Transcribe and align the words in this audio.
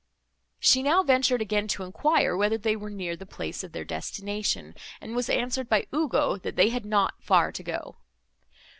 She 0.59 0.81
now 0.81 1.03
ventured 1.03 1.43
again 1.43 1.67
to 1.67 1.83
enquire, 1.83 2.35
whether 2.35 2.57
they 2.57 2.75
were 2.75 2.89
near 2.89 3.15
the 3.15 3.27
place 3.27 3.63
of 3.63 3.71
their 3.71 3.85
destination, 3.85 4.73
and 4.99 5.15
was 5.15 5.29
answered 5.29 5.69
by 5.69 5.85
Ugo, 5.93 6.37
that 6.37 6.55
they 6.55 6.69
had 6.69 6.85
not 6.85 7.21
far 7.21 7.51
to 7.51 7.61
go. 7.61 7.97